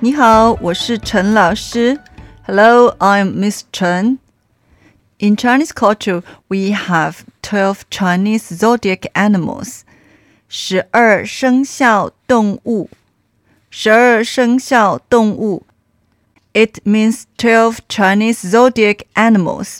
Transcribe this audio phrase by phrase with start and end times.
[0.00, 1.98] 你好，我是陈老师。
[2.46, 4.18] Hello, I'm Miss Chen.
[5.18, 9.80] In Chinese culture, we have 12 Chinese zodiac animals.
[10.48, 12.90] 十二生肖动物。
[13.70, 15.64] 十二生肖动物。
[16.52, 19.78] It means 12 Chinese zodiac animals.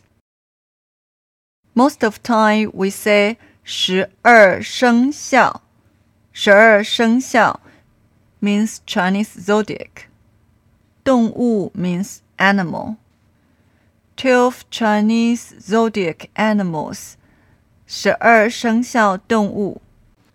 [1.74, 5.62] Most of time we say 十二生肖。
[6.32, 7.60] 十二生肖
[8.40, 10.07] means Chinese zodiac.
[11.08, 12.96] 动物 means animal.
[14.16, 17.14] Twelve Chinese zodiac animals.
[17.86, 19.82] 十二生肖动物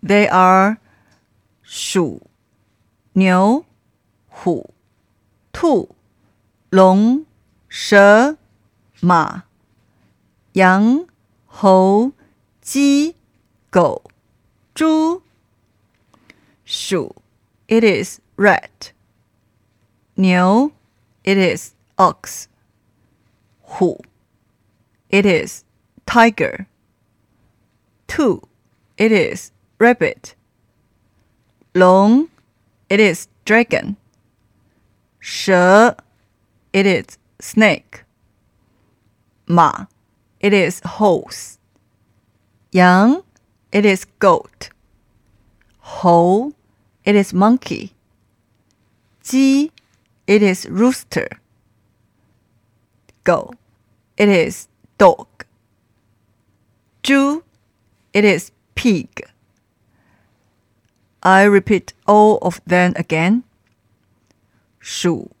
[0.02, 0.78] they are
[1.62, 2.22] 鼠、
[3.12, 3.64] 牛、
[4.28, 4.72] 虎、
[5.52, 5.94] 兔、
[6.70, 7.24] 龙、
[7.68, 8.36] 蛇、
[9.00, 9.44] 马、
[10.52, 11.06] 羊、
[11.46, 12.12] 猴、
[12.60, 13.16] 鸡、
[13.70, 14.10] 狗、
[14.74, 15.22] 猪。
[16.64, 17.16] 鼠，
[17.66, 18.92] it is rat。
[20.17, 20.71] 牛,
[21.23, 22.47] it is ox.
[23.63, 23.99] 虎,
[25.09, 25.65] it is
[26.05, 26.67] tiger.
[28.07, 28.41] Tu,
[28.97, 30.35] it is rabbit.
[31.73, 32.29] Long,
[32.89, 33.97] it is dragon.
[35.19, 35.95] 蛇,
[36.71, 38.05] it is snake.
[39.47, 39.87] 马,
[40.39, 41.57] it is horse.
[42.71, 43.23] Yang,
[43.71, 44.69] it is goat.
[45.79, 46.53] Ho,
[47.03, 47.91] it is monkey.
[49.21, 49.71] 鸡
[50.27, 51.27] it is rooster.
[53.23, 53.51] Gou.
[54.17, 55.27] It is dog.
[57.03, 57.43] Zhu.
[58.13, 59.21] It is pig.
[61.21, 63.43] I repeat all of them again.
[64.79, 65.31] 鼠、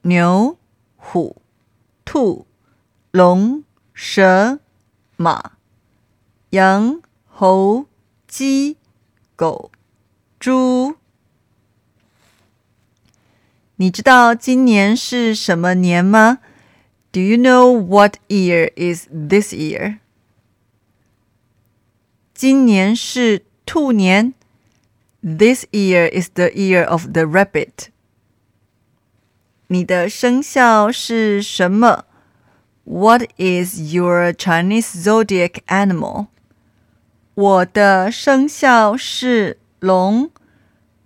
[0.00, 0.56] 牛、
[0.96, 1.42] 虎、
[2.06, 2.46] 兔、
[3.10, 3.62] 龙、
[3.92, 4.58] 蛇、
[5.18, 5.58] 马、
[6.50, 7.84] 羊、猴、
[8.26, 8.78] 鸡、
[9.36, 9.70] 狗、
[10.40, 10.96] 猪。
[13.77, 16.39] 你知道今年是什么年吗？
[17.11, 19.99] Do you know what year is this year？
[22.33, 24.33] 今年是兔年。
[25.21, 27.87] this year is the year of the rabbit.
[29.67, 32.05] 你的生肖是什么？
[32.83, 36.27] What is your Chinese zodiac animal?
[37.35, 40.29] 我的生肖是龙。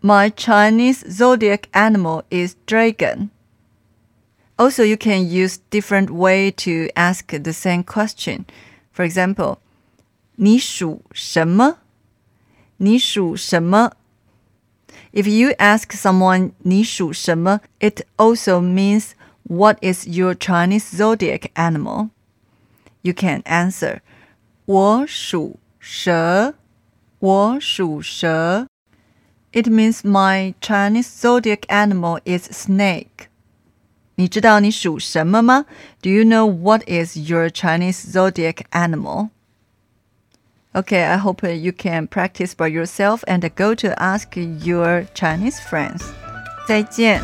[0.01, 3.29] My Chinese zodiac animal is dragon.
[4.57, 8.45] Also, you can use different way to ask the same question.
[8.91, 9.57] For example,
[10.35, 11.77] 你属什么？
[12.77, 13.93] 你属什么？
[15.13, 19.11] if you ask someone 你属什么, it also means
[19.43, 22.09] what is your Chinese zodiac animal?
[23.01, 23.99] You can answer
[24.65, 26.55] 我属蛇,
[27.19, 28.67] 我属蛇.
[29.51, 33.29] It means my Chinese zodiac animal is snake.
[34.15, 35.65] 你知道你属什么吗?
[36.01, 39.29] Do you know what is your Chinese zodiac animal?
[40.73, 46.03] Okay, I hope you can practice by yourself and go to ask your Chinese friends.
[46.67, 47.21] 再见。